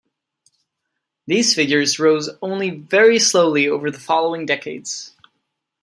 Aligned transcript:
These 1.27 1.53
figures 1.53 1.99
rose 1.99 2.27
only 2.41 2.71
very 2.71 3.19
slowly 3.19 3.67
over 3.67 3.91
the 3.91 3.99
following 3.99 4.47
decades. 4.47 5.13